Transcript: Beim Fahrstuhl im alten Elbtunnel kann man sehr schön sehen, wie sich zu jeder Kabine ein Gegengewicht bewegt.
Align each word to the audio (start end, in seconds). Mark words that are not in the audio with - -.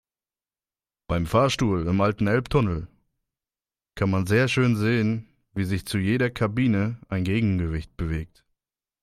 Beim 1.05 1.27
Fahrstuhl 1.27 1.85
im 1.85 2.01
alten 2.01 2.25
Elbtunnel 2.25 2.87
kann 3.93 4.09
man 4.09 4.25
sehr 4.25 4.47
schön 4.47 4.75
sehen, 4.75 5.27
wie 5.53 5.63
sich 5.63 5.85
zu 5.85 5.99
jeder 5.99 6.31
Kabine 6.31 6.99
ein 7.07 7.23
Gegengewicht 7.23 7.95
bewegt. 7.97 8.43